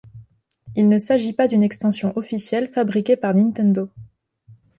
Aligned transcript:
Il 0.75 0.89
ne 0.89 0.97
s'agit 0.97 1.31
pas 1.31 1.45
d'une 1.45 1.61
extension 1.61 2.11
officielle 2.17 2.67
fabriquée 2.67 3.17
par 3.17 3.35
Nintendo. 3.35 3.87